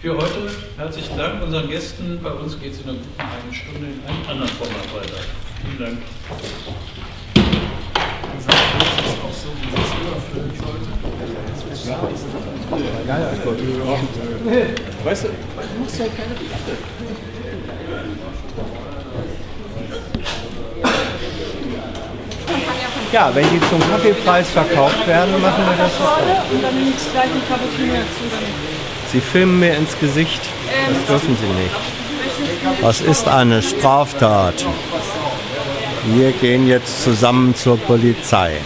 für 0.00 0.16
heute. 0.16 0.50
Herzlichen 0.78 1.16
Dank 1.18 1.42
unseren 1.42 1.68
Gästen. 1.68 2.18
Bei 2.22 2.30
uns 2.30 2.58
geht 2.58 2.72
es 2.72 2.80
in 2.80 2.88
einer 2.88 2.98
guten 2.98 3.22
halben 3.22 3.52
Stunde 3.52 3.86
in 3.86 4.00
einem 4.08 4.30
anderen 4.30 4.48
Format 4.56 4.94
weiter. 4.94 5.20
Vielen 5.62 5.78
Dank. 5.78 5.98
Weißt 15.04 15.24
du, 15.24 15.28
du 15.28 15.82
musst 15.82 15.98
ja 15.98 16.06
keine 16.06 16.34
Platte. 16.34 16.76
Ja, 23.12 23.34
wenn 23.34 23.44
die 23.50 23.60
zum 23.68 23.80
Kaffeepreis 23.90 24.48
verkauft 24.50 25.06
werden, 25.06 25.42
machen 25.42 25.64
wir 25.66 25.76
das. 25.76 25.92
Und 26.52 26.62
dann 26.62 26.74
nimmt 26.76 26.96
gleich 27.12 27.24
ein 27.24 27.42
Cappuccino 27.48 27.94
dazu. 27.94 28.79
Sie 29.12 29.20
filmen 29.20 29.58
mir 29.58 29.74
ins 29.76 29.98
Gesicht. 29.98 30.40
Das 30.88 31.06
dürfen 31.06 31.36
Sie 31.36 31.62
nicht. 31.62 32.82
Was 32.82 33.00
ist 33.00 33.26
eine 33.26 33.60
Straftat? 33.62 34.64
Wir 36.14 36.32
gehen 36.32 36.66
jetzt 36.66 37.02
zusammen 37.02 37.54
zur 37.54 37.76
Polizei. 37.76 38.58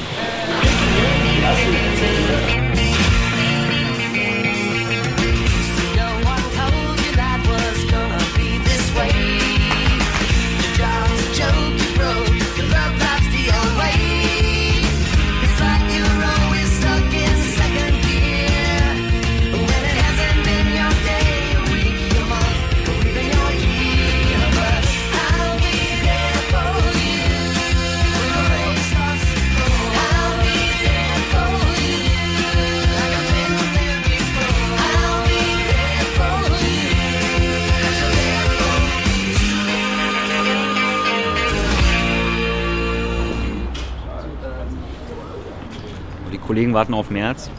Kollegen 46.65 46.74
warten 46.74 46.95
auf 46.95 47.10
März. 47.10 47.51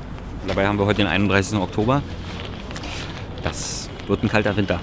Dabei 0.47 0.65
haben 0.65 0.79
wir 0.79 0.87
heute 0.87 1.03
den 1.03 1.07
31. 1.07 1.59
Oktober. 1.59 2.01
Das 3.43 3.87
wird 4.07 4.23
ein 4.23 4.29
kalter 4.29 4.57
Winter. 4.57 4.79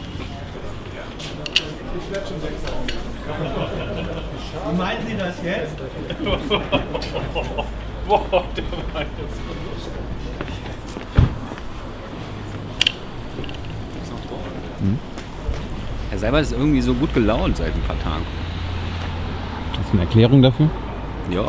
Wie 4.70 4.76
meinen 4.76 5.06
Sie 5.08 5.16
das 5.16 5.34
jetzt? 5.42 5.74
Boah, 8.06 8.44
der 8.56 8.64
war 8.94 9.00
jetzt. 9.00 9.40
Herr 16.10 16.18
Seibert 16.18 16.42
ist 16.42 16.52
irgendwie 16.52 16.80
so 16.80 16.94
gut 16.94 17.12
gelaunt 17.12 17.56
seit 17.56 17.74
ein 17.74 17.82
paar 17.82 17.98
Tagen. 17.98 18.24
Hast 19.76 19.88
du 19.88 19.94
eine 19.94 20.02
Erklärung 20.02 20.42
dafür? 20.42 20.70
Ja, 21.28 21.48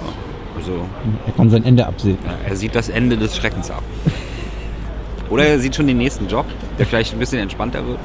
also 0.64 0.86
Er 1.28 1.34
kann 1.34 1.50
sein 1.50 1.66
Ende 1.66 1.86
absehen. 1.86 2.18
er 2.48 2.56
sieht 2.56 2.74
das 2.76 2.90
Ende 2.90 3.18
des 3.18 3.36
Schreckens 3.36 3.70
ab. 3.70 3.84
Oder 5.30 5.46
er 5.46 5.60
sieht 5.60 5.76
schon 5.76 5.88
den 5.88 5.98
nächsten 5.98 6.28
Job, 6.28 6.46
der 6.78 6.86
vielleicht 6.86 7.14
ein 7.14 7.20
bisschen 7.20 7.40
entspannter 7.40 7.86
wird. 7.86 8.00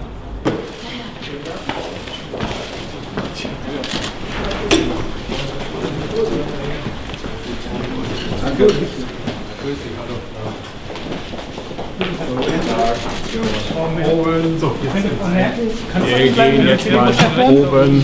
Wir 16.07 16.29
gehen 16.33 16.67
jetzt 16.67 16.91
mal 16.91 17.13
oben. 17.51 18.03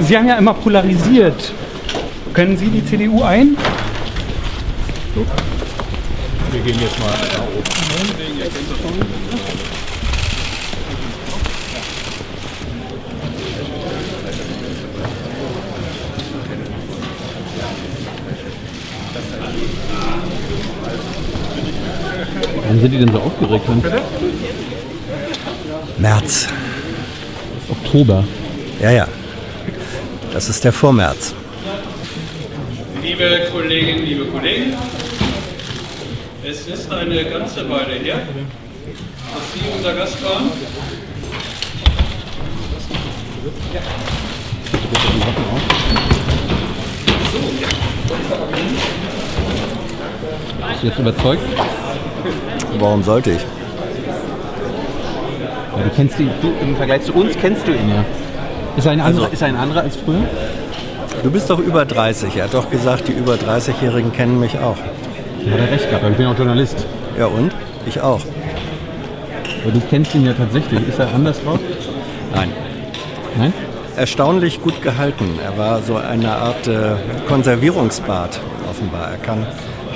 Sie 0.00 0.18
haben 0.18 0.28
ja 0.28 0.36
immer 0.36 0.54
polarisiert. 0.54 1.52
Können 2.34 2.56
Sie 2.56 2.68
die 2.68 2.82
CDU 2.84 3.22
ein? 3.22 3.56
Wir 6.50 6.60
gehen 6.62 6.80
jetzt 6.80 6.98
mal 6.98 7.08
nach 7.08 7.42
oben. 7.42 7.62
Warum 22.62 22.80
sind 22.80 22.90
die 22.92 22.98
denn 22.98 23.12
so 23.12 23.20
aufgeregt? 23.20 23.68
Hans? 23.68 23.84
März. 25.98 26.48
Oktober. 27.68 28.24
Ja, 28.80 28.90
ja. 28.90 29.06
Das 30.32 30.48
ist 30.48 30.64
der 30.64 30.72
Vormärz. 30.72 31.34
Liebe 33.12 33.46
Kolleginnen, 33.52 34.06
liebe 34.06 34.24
Kollegen, 34.24 34.72
es 36.42 36.66
ist 36.66 36.90
eine 36.90 37.22
ganze 37.26 37.68
Weile 37.68 37.92
her, 38.02 38.22
dass 39.34 39.52
Sie 39.52 39.60
unser 39.76 39.92
Gast 39.92 40.24
waren. 40.24 40.50
Bist 50.70 50.82
du 50.82 50.86
jetzt 50.86 50.98
überzeugt? 50.98 51.42
Warum 52.78 53.02
sollte 53.02 53.32
ich? 53.32 53.42
Ja, 55.76 55.82
du 55.84 55.90
kennst 55.94 56.18
ihn, 56.18 56.30
du, 56.40 56.50
im 56.62 56.76
Vergleich 56.76 57.02
zu 57.02 57.12
uns 57.12 57.36
kennst 57.38 57.68
du 57.68 57.72
ihn 57.72 57.90
ja. 57.90 58.04
Ist 58.78 58.86
er 58.86 58.92
ein 58.92 59.00
anderer, 59.02 59.24
Also- 59.24 59.34
ist 59.34 59.42
er 59.42 59.48
ein 59.48 59.56
anderer 59.56 59.82
als 59.82 59.96
früher? 59.96 60.26
Du 61.22 61.30
bist 61.30 61.48
doch 61.50 61.60
über 61.60 61.84
30. 61.84 62.36
Er 62.36 62.44
hat 62.44 62.54
doch 62.54 62.68
gesagt, 62.68 63.06
die 63.06 63.12
über 63.12 63.34
30-Jährigen 63.34 64.12
kennen 64.12 64.40
mich 64.40 64.58
auch. 64.58 64.76
Da 65.44 65.52
hat 65.52 65.60
er 65.60 65.70
recht 65.70 65.88
gehabt, 65.88 66.04
ich 66.10 66.16
bin 66.16 66.26
auch 66.26 66.36
Journalist. 66.36 66.84
Ja 67.16 67.26
und? 67.26 67.52
Ich 67.86 68.00
auch. 68.00 68.20
Aber 69.62 69.72
du 69.72 69.80
kennst 69.88 70.14
ihn 70.16 70.26
ja 70.26 70.32
tatsächlich. 70.32 70.88
Ist 70.88 70.98
er 70.98 71.14
anders 71.14 71.40
drauf? 71.44 71.60
Nein. 72.34 72.50
Nein? 73.38 73.52
Erstaunlich 73.96 74.60
gut 74.62 74.82
gehalten. 74.82 75.38
Er 75.44 75.56
war 75.56 75.80
so 75.82 75.96
eine 75.96 76.32
Art 76.32 76.66
äh, 76.66 76.96
Konservierungsbad 77.28 78.40
offenbar. 78.68 79.12
Er 79.12 79.18
kann 79.18 79.46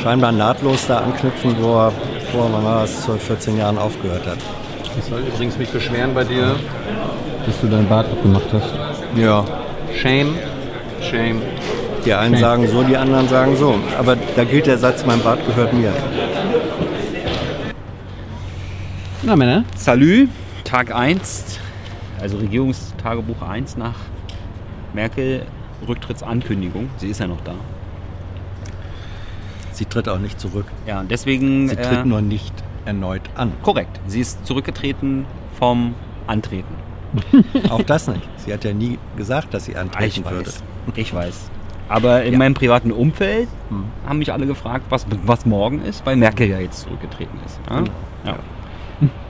scheinbar 0.01 0.31
nahtlos 0.31 0.87
da 0.87 0.99
anknüpfen, 0.99 1.57
wo 1.61 1.75
er 1.75 1.93
vor, 2.31 2.49
wann 2.53 2.65
war 2.65 2.83
das, 2.83 3.03
12, 3.03 3.23
14 3.23 3.59
Jahren 3.59 3.79
aufgehört 3.79 4.27
hat. 4.27 4.39
Ich 4.97 5.05
soll 5.05 5.21
übrigens 5.21 5.59
mich 5.59 5.71
beschweren 5.71 6.15
bei 6.15 6.23
dir, 6.23 6.55
dass 7.45 7.61
du 7.61 7.67
dein 7.67 7.89
Bart 7.89 8.07
abgemacht 8.07 8.47
hast. 8.53 8.73
Ja. 9.17 9.45
Shame. 9.95 10.35
Shame. 11.11 11.41
Die 12.05 12.13
einen 12.15 12.35
Okay. 12.35 12.41
sagen 12.43 12.69
so, 12.69 12.83
die 12.83 12.97
anderen 12.97 13.29
sagen 13.29 13.57
so. 13.57 13.75
Aber 13.99 14.17
da 14.37 14.45
gilt 14.45 14.67
der 14.67 14.79
Satz, 14.79 15.05
mein 15.05 15.21
Bart 15.23 15.45
gehört 15.47 15.73
mir. 15.73 15.93
Na 19.23 19.35
Männer, 19.35 19.65
Salü, 19.75 20.29
Tag 20.65 20.95
1, 20.95 21.59
also 22.21 22.37
Regierungstagebuch 22.37 23.43
1 23.43 23.77
nach 23.77 23.95
Merkel 24.95 25.43
Rücktrittsankündigung. 25.87 26.91
Sie 26.99 27.09
ist 27.09 27.21
ja 27.21 27.27
noch 27.27 27.41
da. 27.43 27.55
Sie 29.73 29.85
tritt 29.85 30.09
auch 30.09 30.19
nicht 30.19 30.41
zurück. 30.41 30.67
Ja, 30.87 31.01
und 31.01 31.11
deswegen. 31.11 31.69
Sie 31.69 31.77
tritt 31.77 31.99
äh, 31.99 32.05
nur 32.05 32.23
nicht 32.23 32.55
erneut 32.87 33.23
an. 33.35 33.53
Korrekt. 33.63 34.01
Sie 34.07 34.21
ist 34.21 34.47
zurückgetreten 34.47 35.27
vom 35.59 35.95
Antreten. 36.27 36.75
Auch 37.71 37.83
das 37.83 38.09
nicht. 38.09 38.23
Sie 38.47 38.53
hat 38.53 38.65
ja 38.65 38.73
nie 38.73 38.99
gesagt, 39.17 39.53
dass 39.53 39.65
sie 39.67 39.77
antreten 39.77 40.05
ich 40.25 40.25
würde. 40.31 40.47
weiß. 40.47 40.63
Ich 40.95 41.13
weiß. 41.15 41.51
Aber 41.89 42.23
in 42.23 42.33
Ja. 42.35 42.39
meinem 42.39 42.55
privaten 42.55 42.93
Umfeld 42.93 43.49
Hm. 43.71 43.85
haben 44.07 44.19
mich 44.19 44.33
alle 44.33 44.47
gefragt, 44.47 44.87
was, 44.89 45.07
was 45.25 45.47
morgen 45.47 45.83
ist, 45.83 46.05
weil 46.07 46.17
Merkel 46.17 46.49
ja 46.49 46.59
jetzt 46.61 46.81
zurückgetreten 46.83 47.39
ist. 47.45 47.59
Ja, 47.69 47.85
ja. 48.25 48.37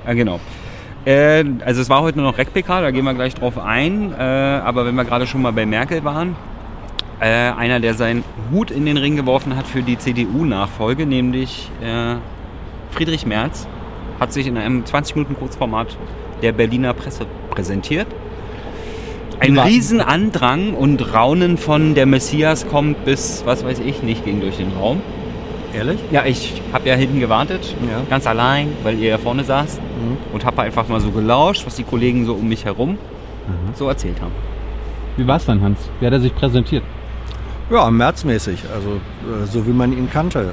ja 0.07 0.13
genau. 0.15 0.41
Äh, 1.07 1.45
also 1.65 1.81
es 1.83 1.89
war 1.89 2.03
heute 2.03 2.19
nur 2.19 2.31
noch 2.31 2.39
RecPK, 2.39 2.81
da 2.83 2.91
gehen 2.91 3.05
wir 3.05 3.15
gleich 3.15 3.35
drauf 3.35 3.59
ein. 3.59 4.13
Äh, 4.13 4.23
aber 4.23 4.85
wenn 4.87 4.95
wir 4.95 5.05
gerade 5.05 5.27
schon 5.27 5.41
mal 5.43 5.53
bei 5.53 5.65
Merkel 5.67 6.05
waren, 6.05 6.35
äh, 7.21 7.27
einer, 7.27 7.81
der 7.81 7.95
seinen 7.95 8.23
Hut 8.53 8.71
in 8.71 8.85
den 8.85 8.97
Ring 8.99 9.17
geworfen 9.17 9.57
hat 9.57 9.67
für 9.67 9.83
die 9.83 9.97
CDU-Nachfolge, 9.97 11.07
nämlich 11.07 11.71
äh, 11.83 12.17
Friedrich 12.91 13.25
Merz, 13.27 13.67
hat 14.21 14.33
sich 14.33 14.47
in 14.47 14.57
einem 14.59 14.85
20-Minuten-Kurzformat 14.85 15.97
der 16.43 16.53
Berliner 16.53 16.93
Presse 16.95 17.27
präsentiert. 17.51 18.07
Ein 19.38 19.59
Riesenandrang 19.59 20.75
und 20.75 21.12
Raunen 21.15 21.59
von 21.59 21.94
der 21.94 22.06
Messias 22.06 22.67
kommt 22.67 23.05
bis, 23.05 23.43
was 23.44 23.65
weiß 23.65 23.81
ich 23.81 24.03
nicht, 24.03 24.25
ging 24.25 24.41
durch 24.41 24.56
den 24.56 24.73
Raum. 24.73 25.00
Ehrlich? 25.75 25.99
Ja, 26.11 26.25
ich 26.25 26.62
habe 26.73 26.88
ja 26.88 26.94
hinten 26.94 27.21
gewartet, 27.21 27.75
Ja. 27.91 27.99
Mhm. 27.99 28.09
ganz 28.09 28.27
allein, 28.27 28.69
weil 28.83 28.99
ihr 28.99 29.11
ja 29.11 29.19
vorne 29.19 29.44
saßt 29.44 29.79
und 30.33 30.44
habe 30.44 30.62
einfach 30.62 30.88
mal 30.88 31.00
so 31.00 31.11
gelauscht, 31.11 31.67
was 31.67 31.75
die 31.77 31.83
Kollegen 31.85 32.25
so 32.25 32.33
um 32.35 32.49
mich 32.49 32.65
herum 32.65 32.93
Mhm. 32.93 33.75
so 33.75 33.88
erzählt 33.88 34.21
haben. 34.23 34.33
Wie 35.19 35.27
war 35.27 35.37
es 35.37 35.44
dann, 35.44 35.61
Hans? 35.61 35.79
Wie 36.00 36.06
hat 36.06 36.12
er 36.15 36.21
sich 36.21 36.35
präsentiert? 36.35 36.83
Ja, 37.71 37.91
märzmäßig, 37.91 38.61
also 38.75 38.91
äh, 38.91 39.47
so 39.47 39.67
wie 39.67 39.73
man 39.73 39.93
ihn 39.93 40.09
kannte. 40.11 40.53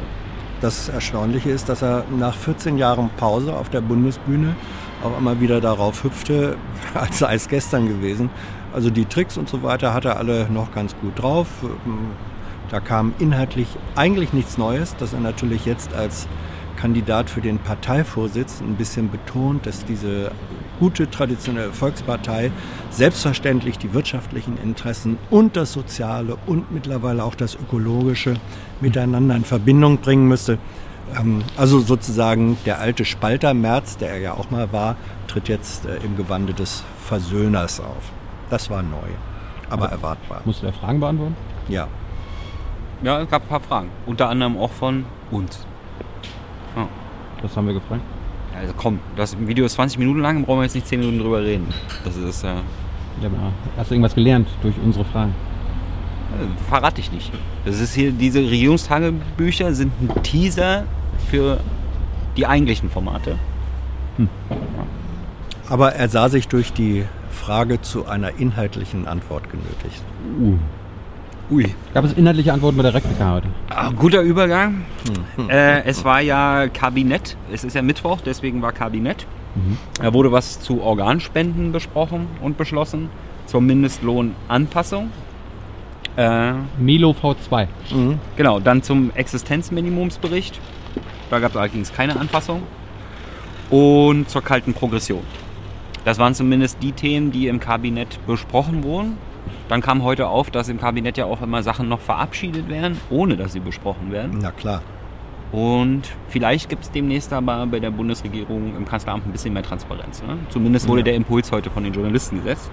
Das 0.61 0.89
Erstaunliche 0.89 1.49
ist, 1.49 1.69
dass 1.69 1.81
er 1.81 2.03
nach 2.17 2.35
14 2.35 2.77
Jahren 2.77 3.09
Pause 3.17 3.53
auf 3.55 3.69
der 3.69 3.81
Bundesbühne 3.81 4.55
auch 5.03 5.17
immer 5.17 5.39
wieder 5.41 5.59
darauf 5.61 6.03
hüpfte, 6.03 6.55
als 6.93 7.19
sei 7.19 7.35
es 7.35 7.47
gestern 7.47 7.87
gewesen. 7.87 8.29
Also 8.73 8.89
die 8.89 9.05
Tricks 9.05 9.37
und 9.37 9.47
so 9.47 9.61
weiter 9.63 9.93
hat 9.93 10.05
er 10.05 10.17
alle 10.17 10.49
noch 10.49 10.73
ganz 10.73 10.95
gut 11.01 11.21
drauf. 11.21 11.47
Ähm, 11.63 12.11
Da 12.71 12.79
kam 12.79 13.13
inhaltlich 13.19 13.67
eigentlich 13.95 14.33
nichts 14.33 14.57
Neues, 14.57 14.95
dass 14.95 15.13
er 15.13 15.19
natürlich 15.19 15.65
jetzt 15.65 15.93
als 15.93 16.27
Kandidat 16.75 17.29
für 17.29 17.41
den 17.41 17.59
Parteivorsitz 17.59 18.61
ein 18.61 18.75
bisschen 18.77 19.11
betont, 19.11 19.67
dass 19.67 19.85
diese 19.85 20.31
gute 20.79 21.07
traditionelle 21.07 21.71
Volkspartei 21.71 22.51
selbstverständlich 22.89 23.77
die 23.77 23.93
wirtschaftlichen 23.93 24.57
Interessen 24.57 25.19
und 25.29 25.55
das 25.55 25.73
Soziale 25.73 26.35
und 26.47 26.71
mittlerweile 26.71 27.23
auch 27.23 27.35
das 27.35 27.53
Ökologische 27.53 28.35
miteinander 28.81 29.35
in 29.35 29.45
Verbindung 29.45 29.99
bringen 29.99 30.27
müsste. 30.27 30.57
Ähm, 31.19 31.43
Also 31.57 31.79
sozusagen 31.79 32.57
der 32.65 32.79
alte 32.79 33.05
Spalter 33.05 33.53
Merz, 33.53 33.97
der 33.97 34.09
er 34.09 34.19
ja 34.19 34.33
auch 34.33 34.49
mal 34.49 34.73
war, 34.73 34.95
tritt 35.27 35.47
jetzt 35.47 35.85
äh, 35.85 35.97
im 36.03 36.17
Gewande 36.17 36.53
des 36.53 36.83
Versöhners 37.05 37.79
auf. 37.79 38.11
Das 38.49 38.69
war 38.69 38.81
neu, 38.83 38.97
aber 39.69 39.87
erwartbar. 39.89 40.41
Musst 40.45 40.61
du 40.61 40.67
da 40.67 40.71
Fragen 40.71 40.99
beantworten? 40.99 41.35
Ja. 41.67 41.87
Ja, 43.01 43.21
es 43.21 43.29
gab 43.29 43.41
ein 43.43 43.47
paar 43.47 43.59
Fragen. 43.59 43.89
Unter 44.05 44.29
anderem 44.29 44.57
auch 44.57 44.71
von 44.71 45.05
uns. 45.31 45.65
Das 47.41 47.57
haben 47.57 47.67
wir 47.67 47.73
gefragt. 47.73 48.01
Also 48.57 48.73
komm, 48.77 48.99
das 49.17 49.35
Video 49.37 49.65
ist 49.65 49.73
20 49.73 49.97
Minuten 49.99 50.19
lang, 50.21 50.45
brauchen 50.45 50.59
wir 50.59 50.63
jetzt 50.63 50.75
nicht 50.75 50.87
10 50.87 50.99
Minuten 51.01 51.19
drüber 51.19 51.41
reden. 51.43 51.67
Das 52.05 52.15
ist, 52.15 52.43
äh, 52.45 52.47
Ja, 53.21 53.29
hast 53.75 53.89
du 53.91 53.95
irgendwas 53.95 54.15
gelernt 54.15 54.47
durch 54.61 54.75
unsere 54.81 55.03
Fragen? 55.03 55.33
äh, 56.39 56.69
verrate 56.69 57.01
ich 57.01 57.11
nicht. 57.11 57.31
Das 57.65 57.79
ist 57.81 57.93
hier, 57.95 58.11
diese 58.11 58.39
Regierungstagebücher 58.39 59.73
sind 59.73 59.91
ein 60.01 60.23
Teaser 60.23 60.85
für 61.29 61.59
die 62.37 62.45
eigentlichen 62.47 62.89
Formate. 62.89 63.37
Aber 65.69 65.93
er 65.95 66.07
sah 66.07 66.29
sich 66.29 66.47
durch 66.47 66.71
die 66.71 67.03
Frage 67.33 67.81
zu 67.81 68.05
einer 68.05 68.39
inhaltlichen 68.39 69.07
Antwort 69.07 69.49
genötigt. 69.49 70.01
Uh. 70.39 70.57
Ui. 71.51 71.75
Gab 71.93 72.05
es 72.05 72.13
inhaltliche 72.13 72.53
Antworten 72.53 72.77
bei 72.77 72.83
der 72.83 72.93
Replika 72.93 73.33
heute? 73.33 73.47
Ah, 73.69 73.89
guter 73.91 74.21
Übergang. 74.21 74.85
Äh, 75.49 75.83
es 75.83 76.05
war 76.05 76.21
ja 76.21 76.67
Kabinett. 76.69 77.35
Es 77.51 77.63
ist 77.65 77.75
ja 77.75 77.81
Mittwoch, 77.81 78.21
deswegen 78.21 78.61
war 78.61 78.71
Kabinett. 78.71 79.27
Da 80.01 80.13
wurde 80.13 80.31
was 80.31 80.61
zu 80.61 80.81
Organspenden 80.81 81.71
besprochen 81.71 82.27
und 82.41 82.57
beschlossen. 82.57 83.09
Zur 83.45 83.61
Mindestlohnanpassung. 83.61 85.11
Äh, 86.15 86.53
Melo 86.79 87.11
V2. 87.11 87.67
genau, 88.37 88.59
dann 88.59 88.81
zum 88.81 89.11
Existenzminimumsbericht. 89.13 90.59
Da 91.29 91.39
gab 91.39 91.51
es 91.51 91.57
allerdings 91.57 91.91
keine 91.91 92.19
Anpassung. 92.19 92.63
Und 93.69 94.29
zur 94.29 94.43
kalten 94.43 94.73
Progression. 94.73 95.21
Das 96.05 96.19
waren 96.19 96.33
zumindest 96.33 96.77
die 96.81 96.91
Themen, 96.91 97.31
die 97.31 97.47
im 97.47 97.59
Kabinett 97.59 98.19
besprochen 98.27 98.83
wurden. 98.83 99.17
Dann 99.69 99.81
kam 99.81 100.03
heute 100.03 100.27
auf, 100.27 100.51
dass 100.51 100.69
im 100.69 100.79
Kabinett 100.79 101.17
ja 101.17 101.25
auch 101.25 101.41
immer 101.41 101.63
Sachen 101.63 101.87
noch 101.87 102.01
verabschiedet 102.01 102.69
werden, 102.69 102.99
ohne 103.09 103.37
dass 103.37 103.53
sie 103.53 103.59
besprochen 103.59 104.11
werden. 104.11 104.39
Na 104.41 104.51
klar. 104.51 104.81
Und 105.51 106.01
vielleicht 106.29 106.67
gibt 106.67 106.83
es 106.83 106.91
demnächst 106.91 107.31
aber 107.31 107.67
bei 107.67 107.79
der 107.79 107.91
Bundesregierung 107.91 108.75
im 108.75 108.85
Kanzleramt 108.85 109.27
ein 109.27 109.31
bisschen 109.31 109.53
mehr 109.53 109.61
Transparenz. 109.61 110.23
Ne? 110.23 110.37
Zumindest 110.49 110.87
wurde 110.87 111.03
der 111.03 111.13
Impuls 111.13 111.51
heute 111.51 111.69
von 111.69 111.83
den 111.83 111.93
Journalisten 111.93 112.37
gesetzt. 112.37 112.71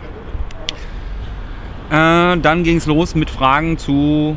Äh, 1.91 2.39
dann 2.39 2.63
ging 2.65 2.79
es 2.79 2.87
los 2.87 3.15
mit 3.15 3.29
Fragen 3.29 3.77
zu, 3.77 4.37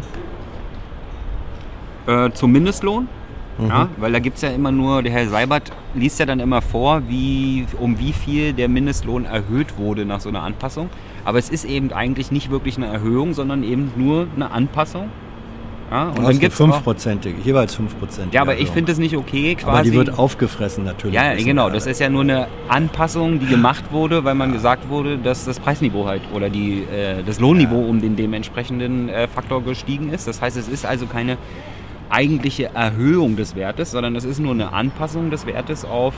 äh, 2.06 2.32
zum 2.32 2.52
Mindestlohn. 2.52 3.08
Ja, 3.60 3.88
weil 3.98 4.12
da 4.12 4.20
gibt 4.20 4.38
es 4.38 4.42
ja 4.42 4.50
immer 4.50 4.72
nur, 4.72 5.04
der 5.04 5.12
Herr 5.12 5.28
Seibert 5.28 5.72
liest 5.94 6.20
ja 6.20 6.26
dann 6.26 6.40
immer 6.40 6.62
vor, 6.62 7.04
wie, 7.08 7.66
um 7.80 8.00
wie 8.00 8.14
viel 8.14 8.54
der 8.54 8.68
Mindestlohn 8.68 9.26
erhöht 9.26 9.78
wurde 9.78 10.06
nach 10.06 10.20
so 10.22 10.30
einer 10.30 10.42
Anpassung. 10.42 10.90
Aber 11.26 11.38
es 11.38 11.50
ist 11.50 11.66
eben 11.66 11.92
eigentlich 11.94 12.32
nicht 12.32 12.50
wirklich 12.50 12.78
eine 12.78 12.88
Erhöhung, 12.88 13.34
sondern 13.34 13.64
eben 13.64 13.92
nur 13.96 14.28
eine 14.36 14.52
Anpassung. 14.52 15.10
Ja, 15.92 16.10
und 16.10 16.18
Und 16.18 16.24
dann 16.24 16.40
gibt 16.40 16.54
es 16.54 16.62
auch, 16.62 16.66
fünfprozentige, 16.66 17.36
jeweils 17.44 17.76
5 17.76 18.00
Prozent. 18.00 18.34
ja, 18.34 18.42
aber 18.42 18.58
ich 18.58 18.70
finde 18.72 18.92
es 18.92 18.98
nicht 18.98 19.16
okay, 19.16 19.54
quasi. 19.54 19.68
Aber 19.70 19.82
die 19.84 19.94
wird 19.94 20.18
aufgefressen 20.18 20.86
natürlich. 20.86 21.14
ja, 21.14 21.36
genau. 21.36 21.70
Das 21.70 21.86
ist 21.86 22.00
ja 22.00 22.10
nur 22.10 22.22
eine 22.22 22.48
Anpassung, 22.68 23.40
die 23.40 23.46
gemacht 23.46 23.84
wurde, 23.92 24.24
weil 24.24 24.34
man 24.34 24.52
gesagt 24.54 24.90
wurde, 24.90 25.20
dass 25.20 25.46
das 25.46 25.60
Preisniveau 25.60 26.08
halt 26.08 26.24
oder 26.34 26.50
die, 26.50 26.84
äh, 26.84 27.22
das 27.24 27.40
Lohnniveau 27.40 27.80
um 27.80 28.02
den 28.02 28.16
dementsprechenden 28.16 29.10
äh, 29.10 29.28
Faktor 29.28 29.64
gestiegen 29.64 30.12
ist. 30.12 30.28
Das 30.28 30.42
heißt, 30.42 30.58
es 30.58 30.68
ist 30.68 30.84
also 30.86 31.06
keine 31.06 31.38
eigentliche 32.14 32.70
Erhöhung 32.74 33.36
des 33.36 33.56
Wertes, 33.56 33.92
sondern 33.92 34.16
es 34.16 34.24
ist 34.24 34.40
nur 34.40 34.54
eine 34.54 34.72
Anpassung 34.72 35.32
des 35.32 35.46
Wertes 35.46 35.84
auf 35.84 36.14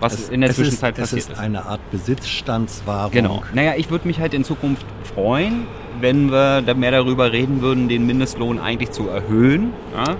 was 0.00 0.12
es, 0.12 0.28
in 0.28 0.40
der 0.40 0.50
es 0.50 0.56
Zwischenzeit 0.56 0.98
ist, 0.98 1.02
passiert 1.02 1.22
es 1.22 1.28
ist. 1.28 1.32
ist 1.32 1.38
eine 1.38 1.64
Art 1.64 1.80
Besitzstandswahrung. 1.90 3.12
Genau. 3.12 3.42
Naja, 3.54 3.74
ich 3.76 3.90
würde 3.90 4.06
mich 4.06 4.20
halt 4.20 4.34
in 4.34 4.44
Zukunft 4.44 4.84
freuen, 5.14 5.66
wenn 6.00 6.30
wir 6.30 6.62
mehr 6.76 6.90
darüber 6.90 7.32
reden 7.32 7.62
würden, 7.62 7.88
den 7.88 8.06
Mindestlohn 8.06 8.58
eigentlich 8.58 8.90
zu 8.90 9.08
erhöhen. 9.08 9.72
Ja? 9.96 10.16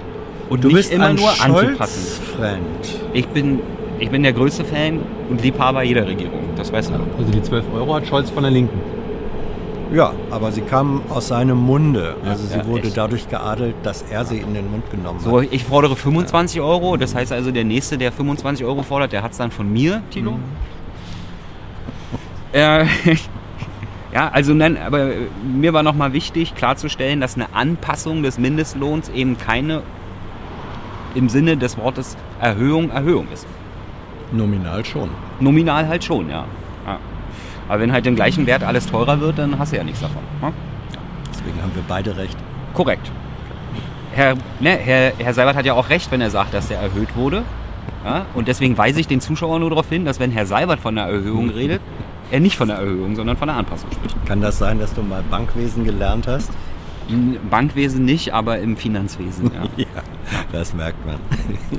Und 0.48 0.64
Du 0.64 0.68
nicht 0.68 0.76
bist 0.76 0.92
immer 0.92 1.06
ein 1.06 1.16
nur 1.16 1.30
anzupassen. 1.30 2.22
Ich 3.12 3.26
bin, 3.28 3.60
ich 3.98 4.10
bin 4.10 4.22
der 4.22 4.32
größte 4.32 4.64
Fan 4.64 5.00
und 5.28 5.42
Liebhaber 5.42 5.82
jeder 5.82 6.06
Regierung. 6.06 6.40
Das 6.56 6.72
weißt 6.72 6.90
du. 6.90 6.94
Also 7.18 7.30
die 7.30 7.42
12 7.42 7.64
Euro 7.74 7.94
hat 7.96 8.06
Scholz 8.06 8.30
von 8.30 8.44
der 8.44 8.52
Linken. 8.52 8.80
Ja, 9.92 10.12
aber 10.30 10.50
sie 10.52 10.62
kam 10.62 11.02
aus 11.08 11.28
seinem 11.28 11.58
Munde. 11.58 12.16
Also 12.24 12.46
sie 12.46 12.58
Ja, 12.58 12.66
wurde 12.66 12.88
echt. 12.88 12.96
dadurch 12.96 13.28
geadelt, 13.28 13.74
dass 13.84 14.02
er 14.02 14.24
sie 14.24 14.38
in 14.38 14.52
den 14.54 14.70
Mund 14.70 14.90
genommen 14.90 15.20
So, 15.20 15.40
hat. 15.40 15.48
ich 15.52 15.64
fordere 15.64 15.94
25 15.96 16.60
Euro. 16.60 16.96
Das 16.96 17.14
heißt 17.14 17.32
also, 17.32 17.50
der 17.52 17.64
Nächste, 17.64 17.96
der 17.96 18.10
25 18.12 18.66
Euro 18.66 18.82
fordert, 18.82 19.12
der 19.12 19.22
hat 19.22 19.32
es 19.32 19.38
dann 19.38 19.50
von 19.50 19.72
mir, 19.72 20.02
Tilo. 20.10 20.32
Mhm. 20.32 20.38
Äh, 22.52 22.84
ja, 24.12 24.28
also 24.32 24.54
nein, 24.54 24.76
aber 24.76 25.10
mir 25.44 25.72
war 25.72 25.82
nochmal 25.82 26.12
wichtig 26.12 26.54
klarzustellen, 26.54 27.20
dass 27.20 27.36
eine 27.36 27.54
Anpassung 27.54 28.22
des 28.22 28.38
Mindestlohns 28.38 29.08
eben 29.10 29.36
keine 29.38 29.82
im 31.14 31.28
Sinne 31.28 31.56
des 31.56 31.78
Wortes 31.78 32.16
Erhöhung 32.40 32.90
Erhöhung 32.90 33.26
ist. 33.32 33.46
Nominal 34.32 34.84
schon. 34.84 35.08
Nominal 35.40 35.86
halt 35.88 36.04
schon, 36.04 36.28
ja. 36.28 36.44
ja. 36.86 36.98
Aber 37.68 37.80
wenn 37.80 37.92
halt 37.92 38.06
den 38.06 38.14
gleichen 38.16 38.46
Wert 38.46 38.62
alles 38.62 38.86
teurer 38.86 39.20
wird, 39.20 39.38
dann 39.38 39.58
hast 39.58 39.72
du 39.72 39.76
ja 39.76 39.84
nichts 39.84 40.00
davon. 40.00 40.22
ne? 40.40 40.52
Deswegen 41.30 41.60
haben 41.62 41.72
wir 41.74 41.82
beide 41.86 42.16
recht. 42.16 42.36
Korrekt. 42.74 43.10
Herr, 44.14 44.34
ne, 44.60 44.70
Herr, 44.76 45.12
Herr 45.18 45.34
Seibert 45.34 45.56
hat 45.56 45.66
ja 45.66 45.74
auch 45.74 45.88
recht, 45.90 46.10
wenn 46.10 46.20
er 46.20 46.30
sagt, 46.30 46.54
dass 46.54 46.68
der 46.68 46.78
erhöht 46.80 47.14
wurde. 47.16 47.42
Ja? 48.04 48.24
Und 48.34 48.48
deswegen 48.48 48.78
weise 48.78 49.00
ich 49.00 49.08
den 49.08 49.20
Zuschauern 49.20 49.60
nur 49.60 49.70
darauf 49.70 49.88
hin, 49.88 50.04
dass 50.04 50.20
wenn 50.20 50.30
Herr 50.30 50.46
Seibert 50.46 50.80
von 50.80 50.96
einer 50.96 51.10
Erhöhung 51.10 51.50
redet, 51.50 51.80
er 52.30 52.40
nicht 52.40 52.56
von 52.56 52.68
der 52.68 52.78
Erhöhung, 52.78 53.14
sondern 53.14 53.36
von 53.36 53.48
der 53.48 53.56
Anpassung 53.56 53.90
spricht. 53.92 54.16
Kann 54.26 54.40
das 54.40 54.58
sein, 54.58 54.78
dass 54.78 54.94
du 54.94 55.02
mal 55.02 55.22
Bankwesen 55.30 55.84
gelernt 55.84 56.26
hast? 56.26 56.50
Im 57.08 57.36
Bankwesen 57.50 58.04
nicht, 58.04 58.32
aber 58.34 58.58
im 58.58 58.76
Finanzwesen. 58.76 59.50
Ja. 59.54 59.84
Ja, 60.32 60.40
das 60.50 60.74
merkt 60.74 61.06
man. 61.06 61.16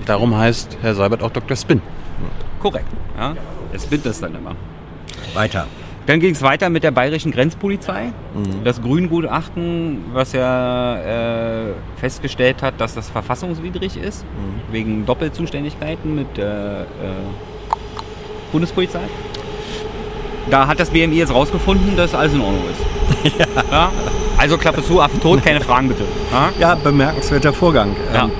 Darum 0.05 0.33
heißt 0.37 0.77
Herr 0.81 0.95
Seibert 0.95 1.21
auch 1.21 1.31
Dr. 1.31 1.57
Spin. 1.57 1.81
Korrekt. 2.61 2.87
Ja. 3.17 3.35
Es 3.73 3.85
bindet 3.85 4.05
das 4.05 4.21
dann 4.21 4.35
immer. 4.35 4.55
Weiter. 5.33 5.67
Dann 6.07 6.21
ging 6.21 6.31
es 6.33 6.41
weiter 6.41 6.69
mit 6.69 6.83
der 6.83 6.91
bayerischen 6.91 7.31
Grenzpolizei. 7.33 8.13
Das 8.63 8.81
Grüngutachten, 8.81 10.05
was 10.13 10.31
ja 10.31 10.97
äh, 10.99 11.73
festgestellt 11.97 12.61
hat, 12.61 12.79
dass 12.79 12.95
das 12.95 13.09
verfassungswidrig 13.09 13.97
ist, 13.97 14.23
wegen 14.71 15.05
Doppelzuständigkeiten 15.05 16.15
mit 16.15 16.37
der 16.37 16.85
äh, 17.01 18.53
Bundespolizei. 18.53 19.01
Da 20.49 20.65
hat 20.65 20.79
das 20.79 20.91
BMI 20.91 21.17
jetzt 21.17 21.33
rausgefunden, 21.33 21.97
dass 21.97 22.15
alles 22.15 22.33
in 22.33 22.41
Ordnung 22.41 22.63
ist. 22.71 23.35
Ja. 23.71 23.91
Also 24.37 24.57
Klappe 24.57 24.83
zu, 24.83 25.01
Affen 25.01 25.19
tot, 25.19 25.43
keine 25.43 25.59
Fragen 25.59 25.89
bitte. 25.89 26.03
Ja? 26.31 26.51
Ja, 26.59 26.75
bemerkenswerter 26.75 27.51
Vorgang. 27.51 27.95
Ja. 28.13 28.25
Ähm, 28.25 28.31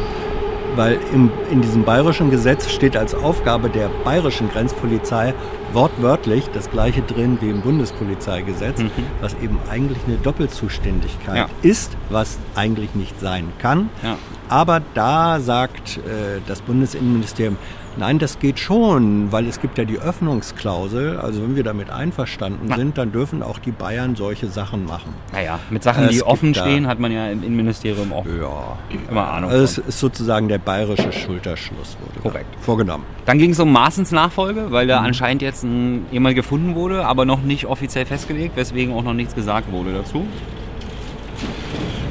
weil 0.77 0.97
im, 1.13 1.29
in 1.51 1.61
diesem 1.61 1.83
bayerischen 1.83 2.29
Gesetz 2.29 2.69
steht 2.71 2.95
als 2.95 3.13
Aufgabe 3.15 3.69
der 3.69 3.89
bayerischen 4.05 4.49
Grenzpolizei 4.49 5.33
wortwörtlich 5.73 6.45
das 6.53 6.69
gleiche 6.69 7.01
drin 7.01 7.37
wie 7.41 7.49
im 7.49 7.61
Bundespolizeigesetz, 7.61 8.81
was 9.19 9.33
eben 9.41 9.59
eigentlich 9.69 9.97
eine 10.07 10.15
Doppelzuständigkeit 10.17 11.35
Ja. 11.35 11.47
ist, 11.61 11.97
was 12.09 12.37
eigentlich 12.55 12.95
nicht 12.95 13.19
sein 13.19 13.51
kann. 13.59 13.89
Ja. 14.03 14.17
Aber 14.49 14.81
da 14.93 15.39
sagt 15.41 15.97
äh, 15.97 16.39
das 16.47 16.61
Bundesinnenministerium, 16.61 17.57
Nein, 17.99 18.19
das 18.19 18.37
geht 18.37 18.59
schon, 18.59 19.31
weil 19.31 19.47
es 19.47 19.59
gibt 19.59 19.77
ja 19.79 19.83
die 19.85 19.97
Öffnungsklausel. 19.97 21.17
Also 21.17 21.41
wenn 21.41 21.55
wir 21.55 21.63
damit 21.63 21.89
einverstanden 21.89 22.71
sind, 22.75 22.97
dann 22.97 23.11
dürfen 23.11 23.41
auch 23.41 23.57
die 23.57 23.71
Bayern 23.71 24.15
solche 24.15 24.47
Sachen 24.47 24.85
machen. 24.85 25.15
Naja, 25.33 25.57
mit 25.71 25.81
Sachen, 25.81 26.03
Es 26.03 26.11
die 26.11 26.21
offen 26.23 26.53
da- 26.53 26.61
stehen, 26.61 26.85
hat 26.87 26.99
man 26.99 27.11
ja 27.11 27.29
im 27.31 27.41
Innenministerium 27.43 28.13
auch 28.13 28.23
Ja. 28.25 28.77
immer 29.09 29.27
Ahnung. 29.31 29.49
Also 29.49 29.63
es 29.63 29.77
ist 29.79 29.99
sozusagen 29.99 30.47
der 30.47 30.59
bayerische 30.59 31.11
Schulterschluss 31.11 31.97
wurde 31.99 32.11
da 32.15 32.21
Korrekt. 32.21 32.55
vorgenommen. 32.61 33.03
Dann 33.25 33.39
ging 33.39 33.49
es 33.51 33.59
um 33.59 33.71
Maaßens 33.71 34.11
Nachfolge, 34.11 34.67
weil 34.71 34.85
Mhm. 34.85 34.89
da 34.89 34.99
anscheinend 34.99 35.41
jetzt 35.41 35.63
ein, 35.63 36.05
jemand 36.11 36.35
gefunden 36.35 36.75
wurde, 36.75 37.03
aber 37.05 37.25
noch 37.25 37.41
nicht 37.41 37.65
offiziell 37.65 38.05
festgelegt, 38.05 38.55
weswegen 38.55 38.93
auch 38.93 39.03
noch 39.03 39.13
nichts 39.13 39.33
gesagt 39.33 39.71
wurde 39.71 39.93
dazu. 39.93 40.25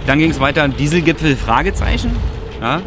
Dann 0.06 0.18
ging 0.18 0.30
es 0.30 0.40
weiter, 0.40 0.68
Dieselgipfel, 0.68 1.36
Fragezeichen. 1.36 2.10
Ja? 2.60 2.80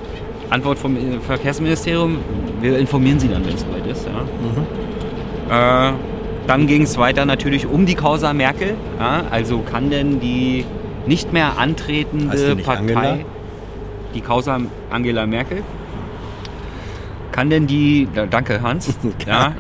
Antwort 0.50 0.80
vom 0.80 0.98
Verkehrsministerium, 1.22 2.18
wir 2.62 2.80
informieren 2.80 3.20
Sie 3.20 3.28
dann, 3.28 3.46
wenn 3.46 3.54
es 3.54 3.62
soweit 3.62 3.86
ist. 3.86 4.08
Ja? 5.50 5.90
Äh, 5.90 5.94
dann 6.48 6.68
ging 6.68 6.84
es 6.84 6.98
weiter 6.98 7.26
natürlich 7.26 7.68
um 7.68 7.86
die 7.86 7.96
Causa 7.96 8.34
Merkel. 8.34 8.76
Ja? 9.00 9.24
Also 9.30 9.60
kann 9.60 9.90
denn 9.90 10.20
die 10.20 10.66
nicht 11.06 11.32
mehr 11.34 11.50
Heißt 11.50 11.58
die 11.58 11.62
antretende 11.62 12.56
nicht 12.56 12.66
Partei, 12.66 12.80
Angela? 12.82 13.18
die 14.16 14.22
Causa 14.22 14.60
Angela 14.90 15.26
Merkel, 15.26 15.64
kann 17.32 17.50
denn 17.50 17.68
die, 17.68 18.08
da, 18.14 18.26
danke 18.26 18.62
Hans, 18.62 18.90
ja, 19.28 19.54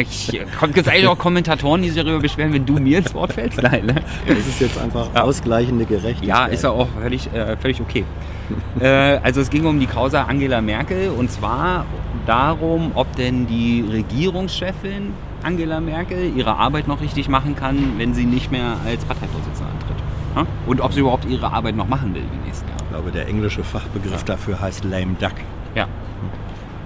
ich, 0.00 0.40
kommt 0.58 0.76
jetzt 0.76 0.88
eigentlich 0.88 1.06
auch 1.06 1.18
Kommentatoren, 1.18 1.82
die 1.82 1.90
sich 1.90 2.02
darüber 2.02 2.20
beschweren, 2.20 2.52
wenn 2.52 2.66
du 2.66 2.74
mir 2.74 2.98
ins 2.98 3.14
Wort 3.14 3.32
fällst? 3.32 3.62
Nein, 3.62 3.86
ne? 3.86 3.94
Das 4.26 4.38
ist 4.38 4.60
jetzt 4.60 4.78
einfach 4.78 5.08
Ja. 5.14 5.22
ausgleichende 5.22 5.84
Gerechtigkeit. 5.84 6.28
Ja, 6.28 6.46
ist 6.46 6.64
ja 6.64 6.70
auch 6.70 6.88
völlig, 7.00 7.32
äh, 7.32 7.56
völlig 7.56 7.80
okay. 7.80 8.04
äh, 8.80 8.86
also 9.22 9.40
es 9.40 9.50
ging 9.50 9.66
um 9.66 9.78
die 9.78 9.86
Causa 9.86 10.22
Angela 10.24 10.60
Merkel 10.60 11.10
und 11.10 11.30
zwar 11.30 11.84
darum, 12.26 12.92
ob 12.94 13.14
denn 13.16 13.46
die 13.46 13.84
Regierungschefin 13.90 15.12
Angela 15.42 15.80
Merkel 15.80 16.32
ihre 16.36 16.56
Arbeit 16.56 16.88
noch 16.88 17.00
richtig 17.00 17.28
machen 17.28 17.54
kann, 17.54 17.94
wenn 17.98 18.14
sie 18.14 18.24
nicht 18.24 18.50
mehr 18.50 18.76
als 18.84 19.04
Parteivorsitzende 19.04 19.70
antritt. 19.70 19.96
Ja? 20.36 20.46
Und 20.66 20.80
ob 20.80 20.92
sie 20.92 21.00
überhaupt 21.00 21.26
ihre 21.26 21.52
Arbeit 21.52 21.76
noch 21.76 21.88
machen 21.88 22.14
will 22.14 22.22
die 22.22 22.46
nächsten 22.46 22.68
Jahre. 22.68 22.82
Ich 22.82 22.88
glaube, 22.90 23.10
der 23.12 23.28
englische 23.28 23.62
Fachbegriff 23.64 24.24
dafür 24.24 24.60
heißt 24.60 24.84
lame 24.84 25.14
duck. 25.20 25.32
Ja. 25.74 25.86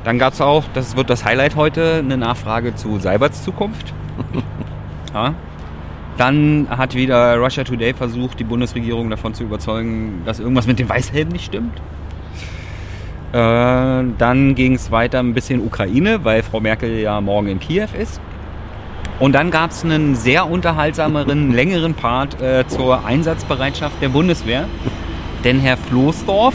Dann 0.04 0.18
gab 0.18 0.32
es 0.32 0.40
auch, 0.40 0.64
das 0.74 0.96
wird 0.96 1.10
das 1.10 1.24
Highlight 1.24 1.54
heute, 1.54 1.96
eine 1.98 2.16
Nachfrage 2.16 2.74
zu 2.74 2.98
Seiberts 2.98 3.44
Zukunft. 3.44 3.94
ja. 5.14 5.34
Dann 6.18 6.66
hat 6.68 6.94
wieder 6.94 7.38
Russia 7.38 7.64
Today 7.64 7.94
versucht, 7.94 8.38
die 8.38 8.44
Bundesregierung 8.44 9.08
davon 9.10 9.32
zu 9.32 9.44
überzeugen, 9.44 10.22
dass 10.26 10.40
irgendwas 10.40 10.66
mit 10.66 10.78
dem 10.78 10.88
Weißhelm 10.88 11.28
nicht 11.28 11.46
stimmt. 11.46 11.80
Äh, 13.32 14.04
dann 14.18 14.54
ging 14.54 14.74
es 14.74 14.90
weiter 14.90 15.20
ein 15.20 15.32
bisschen 15.32 15.64
Ukraine, 15.64 16.24
weil 16.24 16.42
Frau 16.42 16.60
Merkel 16.60 16.98
ja 16.98 17.20
morgen 17.20 17.48
in 17.48 17.60
Kiew 17.60 17.88
ist. 17.98 18.20
Und 19.20 19.32
dann 19.32 19.50
gab 19.50 19.70
es 19.70 19.84
einen 19.84 20.16
sehr 20.16 20.50
unterhaltsameren, 20.50 21.52
längeren 21.54 21.94
Part 21.94 22.40
äh, 22.42 22.66
zur 22.66 23.06
Einsatzbereitschaft 23.06 24.02
der 24.02 24.10
Bundeswehr. 24.10 24.66
Denn 25.44 25.60
Herr 25.60 25.76
Floßdorf, 25.76 26.54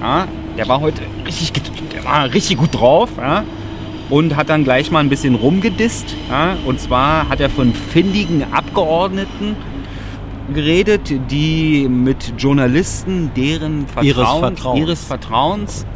ja, 0.00 0.26
der 0.56 0.68
war 0.68 0.80
heute 0.80 1.02
richtig, 1.26 1.62
der 1.92 2.04
war 2.04 2.24
richtig 2.32 2.58
gut 2.58 2.74
drauf 2.74 3.10
ja, 3.16 3.44
und 4.10 4.36
hat 4.36 4.48
dann 4.50 4.64
gleich 4.64 4.90
mal 4.90 5.00
ein 5.00 5.08
bisschen 5.08 5.34
rumgedisst. 5.34 6.14
Ja, 6.30 6.56
und 6.66 6.80
zwar 6.80 7.28
hat 7.28 7.40
er 7.40 7.50
von 7.50 7.72
findigen 7.74 8.44
Abgeordneten 8.52 9.56
geredet, 10.52 11.12
die 11.30 11.88
mit 11.88 12.34
Journalisten 12.36 13.30
deren 13.36 13.86
Vertrauens, 13.86 14.06
Ihres 14.06 14.28
Vertrauens. 14.40 14.78
ihres 14.80 15.04
Vertrauens 15.04 15.86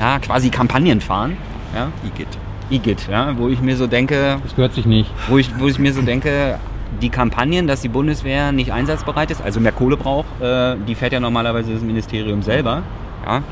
ja, 0.00 0.18
quasi 0.18 0.50
Kampagnen 0.50 1.00
fahren. 1.00 1.36
Ja, 1.74 1.88
Igitt. 2.06 2.28
Igitt, 2.70 3.08
ja, 3.10 3.36
wo 3.36 3.48
ich 3.48 3.60
mir 3.60 3.76
so 3.76 3.86
denke, 3.88 4.38
Das 4.44 4.54
gehört 4.54 4.74
sich 4.74 4.86
nicht. 4.86 5.10
wo 5.28 5.38
ich, 5.38 5.50
wo 5.58 5.66
ich 5.66 5.78
mir 5.80 5.92
so 5.92 6.02
denke, 6.02 6.58
die 7.02 7.08
Kampagnen, 7.08 7.66
dass 7.66 7.80
die 7.80 7.88
Bundeswehr 7.88 8.52
nicht 8.52 8.72
einsatzbereit 8.72 9.30
ist, 9.30 9.42
also 9.42 9.58
mehr 9.60 9.72
Kohle 9.72 9.96
braucht, 9.96 10.26
äh, 10.40 10.76
die 10.86 10.94
fährt 10.94 11.12
ja 11.12 11.20
normalerweise 11.20 11.72
das 11.72 11.82
Ministerium 11.82 12.42
selber. 12.42 12.82
Ja. 13.26 13.42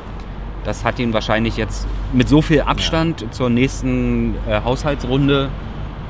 Das 0.68 0.84
hat 0.84 0.98
ihn 0.98 1.14
wahrscheinlich 1.14 1.56
jetzt 1.56 1.86
mit 2.12 2.28
so 2.28 2.42
viel 2.42 2.60
Abstand 2.60 3.24
zur 3.32 3.48
nächsten 3.48 4.34
äh, 4.46 4.60
Haushaltsrunde 4.62 5.48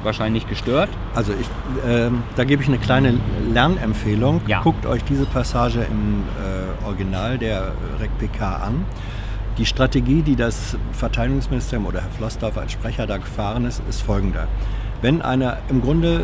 wahrscheinlich 0.02 0.48
gestört. 0.48 0.88
Also 1.14 1.32
ich, 1.40 1.46
ähm, 1.88 2.24
da 2.34 2.42
gebe 2.42 2.60
ich 2.60 2.68
eine 2.68 2.78
kleine 2.78 3.20
Lernempfehlung. 3.52 4.40
Ja. 4.48 4.62
Guckt 4.62 4.84
euch 4.84 5.04
diese 5.04 5.26
Passage 5.26 5.86
im 5.88 6.24
äh, 6.42 6.84
Original 6.84 7.38
der 7.38 7.70
REC-PK 8.00 8.56
an. 8.56 8.84
Die 9.58 9.64
Strategie, 9.64 10.22
die 10.22 10.34
das 10.34 10.76
Verteidigungsministerium 10.90 11.86
oder 11.86 12.00
Herr 12.00 12.10
Flossdorf 12.10 12.58
als 12.58 12.72
Sprecher 12.72 13.06
da 13.06 13.18
gefahren 13.18 13.64
ist, 13.64 13.80
ist 13.88 14.02
folgende. 14.02 14.48
Wenn 15.02 15.22
eine 15.22 15.58
im 15.68 15.82
Grunde 15.82 16.22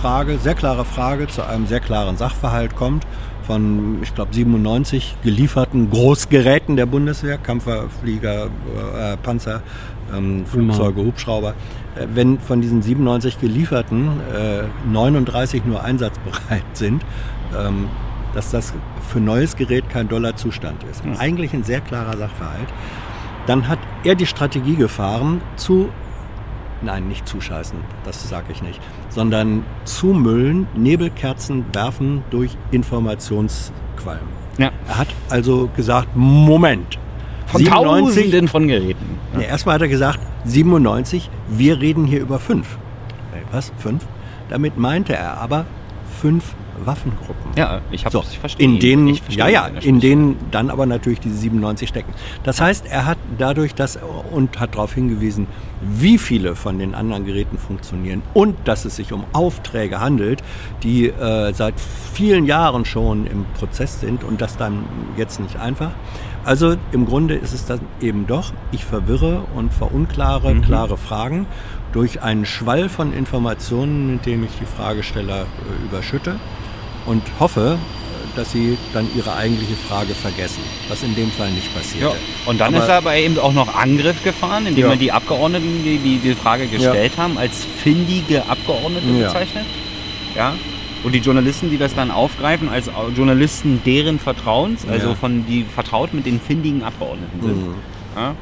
Frage, 0.00 0.38
sehr 0.38 0.54
klare 0.54 0.84
Frage 0.84 1.26
zu 1.26 1.44
einem 1.44 1.66
sehr 1.66 1.80
klaren 1.80 2.16
Sachverhalt 2.16 2.76
kommt, 2.76 3.04
von, 3.42 4.02
ich 4.02 4.14
glaube, 4.14 4.34
97 4.34 5.16
gelieferten 5.22 5.90
Großgeräten 5.90 6.76
der 6.76 6.86
Bundeswehr, 6.86 7.38
Kampferflieger, 7.38 8.46
äh, 8.46 9.16
Panzer, 9.16 9.62
ähm, 10.14 10.44
Flugzeuge, 10.46 11.02
Hubschrauber, 11.02 11.54
äh, 11.94 12.06
wenn 12.14 12.38
von 12.38 12.60
diesen 12.60 12.82
97 12.82 13.40
gelieferten 13.40 14.20
äh, 14.34 14.62
39 14.90 15.64
nur 15.64 15.82
einsatzbereit 15.82 16.64
sind, 16.72 17.04
ähm, 17.58 17.88
dass 18.34 18.50
das 18.50 18.72
für 19.08 19.20
neues 19.20 19.56
Gerät 19.56 19.88
kein 19.90 20.08
Dollarzustand 20.08 20.82
ist. 20.90 21.02
Eigentlich 21.18 21.52
ein 21.52 21.64
sehr 21.64 21.80
klarer 21.80 22.16
Sachverhalt. 22.16 22.68
Dann 23.46 23.68
hat 23.68 23.78
er 24.04 24.14
die 24.14 24.26
Strategie 24.26 24.76
gefahren, 24.76 25.42
zu, 25.56 25.90
nein, 26.82 27.08
nicht 27.08 27.28
zuscheißen, 27.28 27.78
das 28.04 28.28
sage 28.28 28.46
ich 28.52 28.62
nicht, 28.62 28.80
sondern 29.08 29.64
zumüllen, 29.84 30.66
Nebelkerzen 30.74 31.64
werfen 31.72 32.22
durch 32.30 32.56
Informationsqualm. 32.70 34.20
Ja. 34.58 34.70
Er 34.88 34.98
hat 34.98 35.08
also 35.30 35.70
gesagt, 35.76 36.08
Moment, 36.14 36.98
Von 37.46 37.64
Tausenden 37.64 38.48
von 38.48 38.68
Geräten. 38.68 39.18
Nee, 39.36 39.44
erstmal 39.44 39.74
hat 39.74 39.82
er 39.82 39.88
gesagt, 39.88 40.20
97, 40.44 41.30
wir 41.48 41.80
reden 41.80 42.06
hier 42.06 42.20
über 42.20 42.38
fünf. 42.38 42.76
Äh, 43.34 43.40
Was? 43.54 43.72
Fünf? 43.78 44.04
Damit 44.48 44.78
meinte 44.78 45.14
er 45.14 45.38
aber 45.38 45.66
fünf 46.20 46.54
Waffengruppen. 46.86 47.52
Ja, 47.56 47.80
ich 47.90 48.04
habe 48.04 48.12
So, 48.12 48.24
ich 48.30 48.38
verstehe 48.38 48.66
in 48.66 48.78
denen, 48.78 49.08
Ich 49.08 49.22
verstehe 49.22 49.50
ja, 49.50 49.68
ja, 49.68 49.80
in 49.80 50.00
denen 50.00 50.36
dann 50.50 50.70
aber 50.70 50.86
natürlich 50.86 51.20
diese 51.20 51.36
97 51.36 51.88
stecken. 51.88 52.12
Das 52.44 52.60
heißt, 52.60 52.86
er 52.86 53.06
hat 53.06 53.18
dadurch 53.38 53.74
das 53.74 53.98
und 54.30 54.60
hat 54.60 54.74
darauf 54.74 54.94
hingewiesen, 54.94 55.46
wie 55.82 56.18
viele 56.18 56.54
von 56.54 56.78
den 56.78 56.94
anderen 56.94 57.24
Geräten 57.24 57.58
funktionieren 57.58 58.22
und 58.34 58.56
dass 58.64 58.84
es 58.84 58.96
sich 58.96 59.12
um 59.12 59.24
Aufträge 59.32 60.00
handelt, 60.00 60.42
die 60.82 61.08
äh, 61.08 61.52
seit 61.52 61.74
vielen 62.14 62.46
Jahren 62.46 62.84
schon 62.84 63.26
im 63.26 63.44
Prozess 63.58 64.00
sind 64.00 64.24
und 64.24 64.40
das 64.40 64.56
dann 64.56 64.84
jetzt 65.16 65.40
nicht 65.40 65.56
einfach. 65.56 65.90
Also 66.44 66.76
im 66.90 67.06
Grunde 67.06 67.34
ist 67.34 67.52
es 67.52 67.66
dann 67.66 67.80
eben 68.00 68.26
doch, 68.26 68.52
ich 68.72 68.84
verwirre 68.84 69.44
und 69.54 69.72
verunklare 69.72 70.54
klare 70.60 70.96
Fragen 70.96 71.46
durch 71.92 72.22
einen 72.22 72.46
Schwall 72.46 72.88
von 72.88 73.12
Informationen, 73.12 74.14
mit 74.14 74.26
dem 74.26 74.44
ich 74.44 74.50
die 74.58 74.66
Fragesteller 74.66 75.42
äh, 75.42 75.84
überschütte 75.84 76.40
und 77.06 77.22
hoffe, 77.40 77.78
äh, 77.78 78.36
dass 78.36 78.52
sie 78.52 78.76
dann 78.94 79.06
ihre 79.16 79.34
eigentliche 79.34 79.74
Frage 79.88 80.14
vergessen, 80.14 80.62
was 80.88 81.02
in 81.02 81.14
dem 81.14 81.30
Fall 81.30 81.50
nicht 81.50 81.68
Ja. 81.74 81.78
passierte. 81.78 82.16
Und 82.46 82.60
dann 82.60 82.74
Aber- 82.74 82.82
ist 82.84 82.88
er 82.88 82.96
aber 82.98 83.14
eben 83.16 83.38
auch 83.38 83.52
noch 83.52 83.74
Angriff 83.74 84.22
gefahren, 84.24 84.66
indem 84.66 84.84
Ja. 84.86 84.90
er 84.92 84.96
die 84.96 85.12
Abgeordneten, 85.12 85.82
die 85.84 85.98
die, 85.98 86.16
die 86.18 86.34
Frage 86.34 86.66
gestellt 86.66 87.12
haben, 87.16 87.36
als 87.38 87.64
findige 87.82 88.42
Abgeordnete 88.48 89.06
Ja. 89.18 89.26
bezeichnet. 89.28 89.64
Ja. 90.36 90.54
Und 91.04 91.12
die 91.12 91.18
Journalisten, 91.18 91.68
die 91.68 91.78
das 91.78 91.94
dann 91.96 92.12
aufgreifen, 92.12 92.68
als 92.68 92.88
Journalisten 93.16 93.82
deren 93.84 94.20
Vertrauens, 94.20 94.86
also 94.88 95.08
Ja. 95.08 95.14
von 95.16 95.44
die 95.46 95.64
vertraut 95.64 96.14
mit 96.14 96.26
den 96.26 96.40
findigen 96.40 96.84
Abgeordneten 96.84 97.40
sind. 97.42 97.66
Mhm. 97.68 97.74
Ja. 98.16 98.34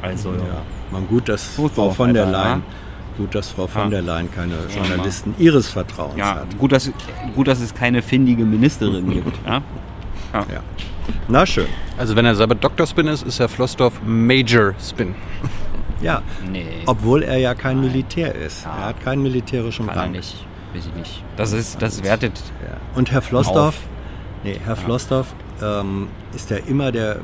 Also 0.00 0.30
Ja, 0.30 0.62
man 0.90 1.06
gut, 1.06 1.28
dass 1.28 1.44
Frau 1.74 1.90
von 1.90 2.14
der 2.14 2.24
Leyen, 2.26 2.62
gut, 3.18 3.34
dass 3.34 3.50
Frau 3.50 3.66
von 3.66 3.82
Ja. 3.82 3.88
der 3.90 4.02
Leyen 4.02 4.30
keine 4.32 4.54
Ja, 4.54 4.76
Journalisten 4.86 5.34
ihres 5.38 5.68
Vertrauens 5.68 6.16
ja, 6.16 6.36
hat. 6.36 6.56
gut, 6.58 6.72
dass, 6.72 6.90
gut, 7.34 7.46
dass 7.48 7.60
es 7.60 7.74
keine 7.74 8.00
findige 8.00 8.44
Ministerin 8.44 9.10
gibt. 9.12 9.38
Ja. 9.46 9.60
Ja. 10.32 10.42
Na 11.28 11.44
schön. 11.44 11.66
Also 11.98 12.16
wenn 12.16 12.24
er 12.24 12.34
selber 12.34 12.54
Dr. 12.54 12.86
Spin 12.86 13.06
ist, 13.08 13.26
ist 13.26 13.38
Herr 13.40 13.48
Flossdorf 13.48 14.00
Major 14.06 14.72
Spin. 14.80 15.14
Ja, 16.00 16.22
Nee, 16.48 16.64
obwohl 16.86 17.24
er 17.24 17.38
ja 17.38 17.54
kein 17.56 17.80
Militär 17.80 18.32
ist. 18.32 18.64
Er 18.66 18.86
hat 18.86 19.02
keinen 19.02 19.20
militärischen 19.20 19.88
kann 19.88 19.96
er 19.96 20.02
Rang. 20.04 20.12
nicht. 20.12 20.46
Weiß 20.72 20.86
ich 20.86 20.94
nicht. 20.94 21.24
Das 21.36 21.50
ist, 21.50 21.82
das 21.82 22.04
wertet. 22.04 22.40
Ja. 22.62 22.76
Und 22.94 23.10
Herr 23.10 23.20
Flossdorf, 23.20 23.74
nee, 24.44 24.60
Herr 24.64 24.76
Flossdorf 24.76 25.34
ähm, 25.62 26.08
ist 26.34 26.50
ja 26.50 26.58
immer 26.66 26.90
der, 26.92 27.16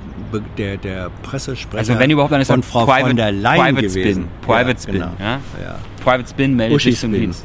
der, 0.58 0.76
der 0.76 1.10
Pressesprecher 1.22 1.78
Also 1.78 1.98
wenn 1.98 2.10
überhaupt, 2.10 2.32
dann 2.32 2.40
ist 2.40 2.48
von 2.48 2.60
er 2.60 2.62
Frau 2.62 2.84
Private- 2.86 3.06
von 3.08 3.16
der 3.16 3.32
Leyen 3.32 3.74
Private 3.76 3.86
gewesen. 3.88 4.22
Spin. 4.22 4.28
Private 4.42 4.70
ja, 4.70 4.78
Spin, 4.78 4.92
Genau. 4.94 5.10
ja. 5.18 5.40
Ja. 5.62 5.78
Private 6.02 6.28
Spin 6.28 6.56
meldet 6.56 6.76
Uschi 6.76 6.90
sich 6.90 7.00
zum. 7.00 7.12
Dienst. 7.12 7.44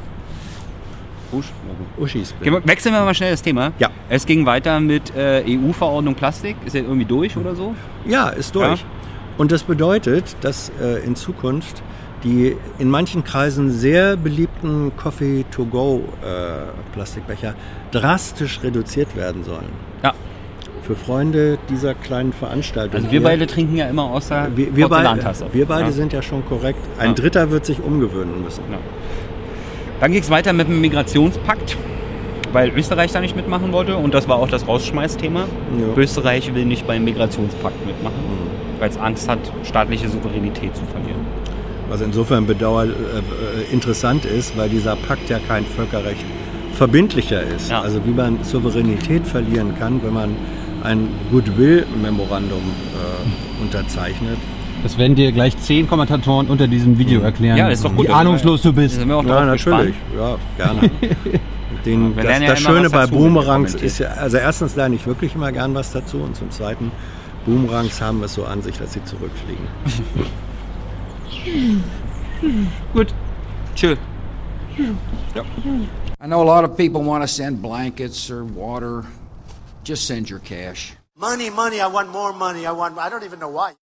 Usch? 1.32 1.46
Uschi 1.98 2.26
Spin. 2.26 2.58
Wechseln 2.64 2.94
wir 2.94 3.04
mal 3.04 3.14
schnell 3.14 3.32
das 3.32 3.42
Thema. 3.42 3.72
Ja. 3.80 3.90
Es 4.10 4.26
ging 4.26 4.46
weiter 4.46 4.80
mit 4.80 5.16
äh, 5.16 5.44
EU-Verordnung 5.48 6.16
Plastik. 6.16 6.56
Ist 6.66 6.76
ja 6.76 6.82
irgendwie 6.82 7.06
durch 7.06 7.36
oder 7.38 7.56
so? 7.56 7.76
Ja, 8.06 8.30
ist 8.30 8.56
durch. 8.56 8.84
Und 9.38 9.52
das 9.52 9.64
bedeutet, 9.64 10.36
dass 10.42 10.72
äh, 10.82 11.06
in 11.06 11.16
Zukunft 11.16 11.82
die 12.24 12.58
in 12.80 12.90
manchen 12.90 13.24
Kreisen 13.24 13.72
sehr 13.72 14.18
beliebten 14.18 14.92
Coffee-to-go-Plastikbecher 14.98 17.54
drastisch 17.92 18.60
reduziert 18.64 19.16
werden 19.16 19.44
sollen. 19.46 19.70
Für 20.90 20.96
Freunde 20.96 21.60
dieser 21.70 21.94
kleinen 21.94 22.34
Veranstaltung. 22.34 22.96
Also 22.96 23.06
wir 23.06 23.20
hier- 23.20 23.22
beide 23.22 23.46
trinken 23.46 23.76
ja 23.78 23.88
immer 23.88 24.06
aus 24.06 24.30
der 24.30 24.48
wir, 24.56 24.76
wir, 24.76 24.90
beide, 24.90 25.22
wir 25.52 25.66
beide 25.68 25.86
ja. 25.86 25.92
sind 25.92 26.14
ja 26.14 26.24
schon 26.24 26.44
korrekt. 26.48 26.80
Ein 26.98 27.10
Ja. 27.10 27.14
Dritter 27.14 27.52
wird 27.52 27.64
sich 27.64 27.80
umgewöhnen 27.80 28.44
müssen. 28.44 28.64
Ja. 28.72 28.80
Dann 30.02 30.12
ging 30.12 30.24
es 30.24 30.32
weiter 30.32 30.52
mit 30.52 30.68
dem 30.68 30.82
Migrationspakt, 30.82 31.78
weil 32.54 32.72
Österreich 32.76 33.12
da 33.12 33.22
nicht 33.22 33.36
mitmachen 33.36 33.72
wollte 33.72 33.98
und 33.98 34.16
das 34.16 34.28
war 34.28 34.38
auch 34.38 34.50
das 34.50 34.68
Rausschmeißthema. 34.68 35.44
Österreich 35.96 36.56
will 36.56 36.66
nicht 36.66 36.88
beim 36.88 37.04
Migrationspakt 37.04 37.86
mitmachen, 37.86 38.16
weil 38.80 38.90
es 38.90 38.98
Angst 38.98 39.30
hat, 39.30 39.38
staatliche 39.66 40.10
Souveränität 40.10 40.76
zu 40.76 40.82
verlieren. 40.86 41.22
Was 41.88 42.02
insofern 42.02 42.48
bedauer, 42.48 42.86
äh, 42.86 43.72
interessant 43.72 44.26
ist, 44.26 44.58
weil 44.58 44.70
dieser 44.70 44.96
Pakt 44.96 45.30
ja 45.30 45.38
kein 45.48 45.66
Völkerrecht 45.66 46.26
verbindlicher 46.74 47.44
ist. 47.44 47.72
Also 47.72 48.00
wie 48.06 48.12
man 48.12 48.44
Souveränität 48.44 49.28
verlieren 49.28 49.76
kann, 49.78 50.02
wenn 50.04 50.14
man 50.14 50.36
ein 50.84 51.10
Goodwill-Memorandum 51.32 52.60
äh, 52.60 53.62
unterzeichnet. 53.62 54.38
Das 54.84 54.98
werden 54.98 55.16
dir 55.16 55.32
gleich 55.32 55.58
zehn 55.58 55.88
Kommentatoren 55.88 56.48
unter 56.48 56.68
diesem 56.68 56.98
Video 56.98 57.22
erklären, 57.22 57.58
Ja, 57.58 57.68
ist 57.70 57.84
doch 57.84 57.94
gut. 57.96 58.08
wie 58.08 58.12
ahnungslos 58.12 58.62
du 58.62 58.72
bist. 58.72 58.96
sind 58.96 59.10
wir 59.10 59.18
auch 59.18 59.26
Ja, 59.26 59.44
natürlich. 59.46 59.96
Ja, 60.18 60.38
gerne. 60.58 60.90
Den, 61.86 62.16
das 62.16 62.26
ja 62.42 62.48
das 62.48 62.60
Schöne 62.60 62.90
bei 62.90 63.08
Boomerangs 63.08 63.74
ist 63.76 64.00
ja, 64.00 64.10
also 64.10 64.36
erstens 64.38 64.76
lerne 64.76 64.96
ich 64.96 65.08
wirklich 65.08 65.34
immer 65.36 65.52
gern 65.52 65.74
was 65.76 65.92
dazu 65.94 66.18
und 66.18 66.36
zum 66.36 66.52
Zweiten, 66.52 66.92
Boomerangs 67.46 68.02
haben 68.02 68.22
es 68.24 68.34
so 68.34 68.44
an 68.44 68.62
sich, 68.62 68.78
dass 68.78 68.94
sie 68.94 69.04
zurückfliegen. 69.06 69.64
Gut. 72.94 73.14
Tschö. 73.76 73.96
I 76.22 76.26
know 76.28 76.42
a 76.42 76.44
lot 76.44 76.64
of 76.64 76.76
people 76.76 77.02
want 77.02 77.24
to 77.24 77.28
send 77.28 77.62
blankets 77.62 78.30
or 78.30 78.44
water. 78.44 79.06
Just 79.90 80.06
send 80.06 80.30
your 80.30 80.38
cash. 80.38 80.94
Money, 81.16 81.50
money, 81.50 81.82
I 81.82 81.88
want 81.88 82.10
more 82.10 82.32
money. 82.32 82.68
I 82.68 82.72
want, 82.74 83.00
I 83.00 83.10
don't 83.10 83.24
even 83.24 83.40
know 83.40 83.50
why. 83.50 83.74